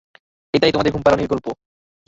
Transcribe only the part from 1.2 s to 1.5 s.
গল্প।